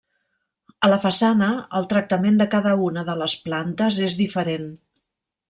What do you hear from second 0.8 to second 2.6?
A la façana, el tractament de